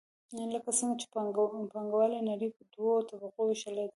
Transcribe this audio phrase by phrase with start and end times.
[0.53, 1.07] لکه څنګه چې
[1.73, 3.89] پانګواله نړۍ په دوو طبقو ویشلې ده.